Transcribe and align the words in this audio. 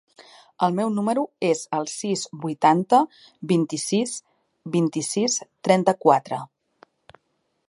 El 0.67 0.71
meu 0.77 0.87
número 0.95 1.25
es 1.49 1.61
el 1.79 1.85
sis, 1.91 2.25
vuitanta, 2.47 3.03
vint-i-sis, 3.53 4.17
vint-i-sis, 4.79 5.41
trenta-quatre. 5.69 6.45